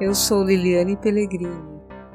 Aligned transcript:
Eu 0.00 0.14
sou 0.14 0.42
Liliane 0.42 0.96
Pellegrini. 0.96 1.62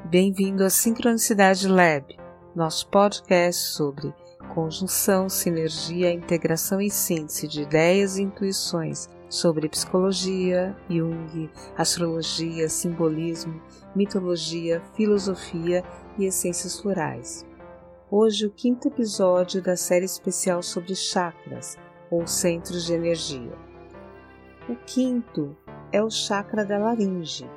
Bem-vindo 0.06 0.64
à 0.64 0.68
Sincronicidade 0.68 1.68
Lab, 1.68 2.16
nosso 2.52 2.88
podcast 2.88 3.62
sobre 3.74 4.12
conjunção, 4.52 5.28
sinergia, 5.28 6.12
integração 6.12 6.80
e 6.80 6.90
síntese 6.90 7.46
de 7.46 7.62
ideias 7.62 8.18
e 8.18 8.24
intuições 8.24 9.08
sobre 9.28 9.68
psicologia, 9.68 10.76
Jung, 10.90 11.48
astrologia, 11.76 12.68
simbolismo, 12.68 13.62
mitologia, 13.94 14.82
filosofia 14.96 15.84
e 16.18 16.24
essências 16.24 16.80
florais. 16.80 17.46
Hoje, 18.10 18.46
o 18.46 18.50
quinto 18.50 18.88
episódio 18.88 19.62
da 19.62 19.76
série 19.76 20.06
especial 20.06 20.60
sobre 20.60 20.96
chakras, 20.96 21.78
ou 22.10 22.26
centros 22.26 22.84
de 22.84 22.94
energia. 22.94 23.52
O 24.68 24.74
quinto 24.74 25.56
é 25.92 26.02
o 26.02 26.10
chakra 26.10 26.64
da 26.64 26.78
laringe, 26.78 27.48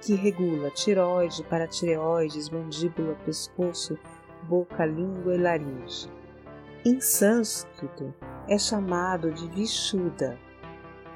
que 0.00 0.14
regula 0.14 0.70
tiroide, 0.70 1.44
paratireoides, 1.44 2.50
mandíbula, 2.50 3.14
pescoço, 3.24 3.98
boca, 4.44 4.84
língua 4.86 5.34
e 5.34 5.38
laringe. 5.38 6.10
Em 6.84 7.00
sânscrito, 7.00 8.14
é 8.46 8.56
chamado 8.56 9.32
de 9.32 9.48
Vishuddha. 9.48 10.38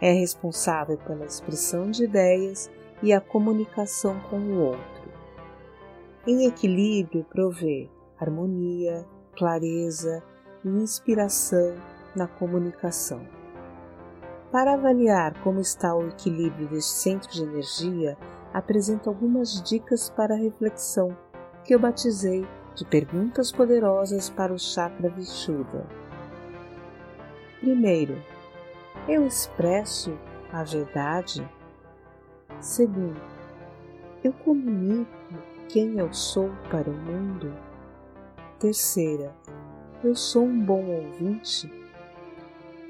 É 0.01 0.13
responsável 0.13 0.99
pela 0.99 1.25
expressão 1.25 1.91
de 1.91 2.05
ideias 2.05 2.71
e 3.03 3.13
a 3.13 3.21
comunicação 3.21 4.19
com 4.29 4.39
o 4.39 4.59
outro. 4.59 5.03
Em 6.27 6.47
equilíbrio, 6.47 7.25
provê 7.25 7.89
harmonia, 8.19 9.07
clareza 9.37 10.23
e 10.65 10.69
inspiração 10.69 11.75
na 12.15 12.27
comunicação. 12.27 13.27
Para 14.51 14.75
avaliar 14.75 15.35
como 15.43 15.61
está 15.61 15.95
o 15.95 16.09
equilíbrio 16.09 16.69
deste 16.69 16.93
centro 16.93 17.31
de 17.31 17.43
energia, 17.43 18.19
apresento 18.53 19.09
algumas 19.09 19.63
dicas 19.63 20.11
para 20.11 20.35
reflexão 20.35 21.17
que 21.65 21.75
eu 21.75 21.79
batizei 21.79 22.47
de 22.75 22.85
perguntas 22.85 23.53
poderosas 23.53 24.29
para 24.31 24.53
o 24.53 24.59
chakra 24.59 25.09
Vishuddha. 25.09 25.87
Primeiro, 27.61 28.21
eu 29.09 29.27
expresso 29.27 30.19
a 30.53 30.65
verdade? 30.65 31.49
Segundo, 32.61 33.21
eu 34.23 34.33
comunico 34.33 35.11
quem 35.69 35.99
eu 35.99 36.13
sou 36.13 36.51
para 36.71 36.91
o 36.91 36.93
mundo? 36.93 37.53
Terceira, 38.59 39.35
eu 40.05 40.15
sou 40.15 40.45
um 40.45 40.61
bom 40.61 40.85
ouvinte? 40.85 41.73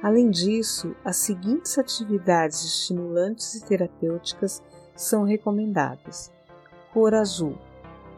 Além 0.02 0.30
disso, 0.30 0.96
as 1.04 1.16
seguintes 1.16 1.78
atividades 1.78 2.64
estimulantes 2.64 3.54
e 3.54 3.64
terapêuticas 3.64 4.60
são 4.94 5.24
recomendadas: 5.24 6.30
cor 6.92 7.14
azul, 7.14 7.56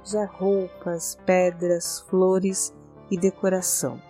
usar 0.05 0.27
roupas, 0.27 1.19
pedras, 1.25 2.01
flores 2.09 2.75
e 3.11 3.19
decoração. 3.19 4.01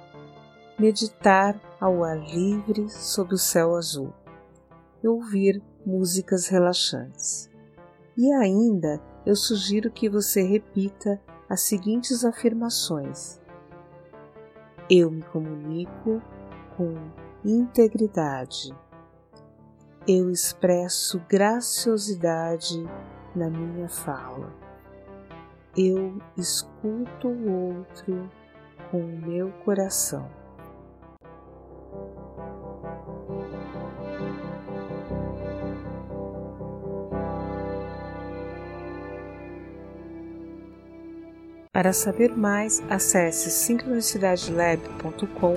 Meditar 0.79 1.59
ao 1.81 2.03
ar 2.03 2.19
livre 2.19 2.89
sob 2.91 3.35
o 3.35 3.39
céu 3.39 3.77
azul 3.77 4.13
e 5.03 5.09
ouvir 5.09 5.63
músicas 5.87 6.49
relaxantes. 6.49 7.49
E 8.17 8.33
ainda 8.33 9.01
eu 9.27 9.37
sugiro 9.37 9.91
que 9.91 10.09
você 10.09 10.43
repita 10.43 11.21
as 11.49 11.63
seguintes 11.63 12.25
afirmações: 12.25 13.41
Eu 14.89 15.11
me 15.11 15.23
comunico 15.23 16.23
com 16.77 16.95
integridade. 17.45 18.75
Eu 20.07 20.31
expresso 20.31 21.19
graciosidade 21.27 22.85
na 23.35 23.49
minha 23.49 23.89
fala. 23.89 24.53
Eu 25.75 26.21
escuto 26.37 27.29
o 27.29 27.79
outro 27.79 28.29
com 28.91 29.01
o 29.01 29.19
meu 29.27 29.51
coração. 29.65 30.29
Para 41.75 41.93
saber 41.93 42.31
mais, 42.31 42.81
acesse 42.89 43.51
sincronicidadelab.com 43.51 45.57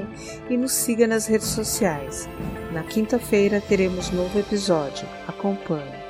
e 0.50 0.58
nos 0.58 0.74
siga 0.74 1.06
nas 1.06 1.28
redes 1.28 1.50
sociais. 1.50 2.28
Na 2.74 2.82
quinta-feira 2.82 3.62
teremos 3.62 4.10
novo 4.10 4.40
episódio. 4.40 5.08
Acompanhe. 5.28 6.07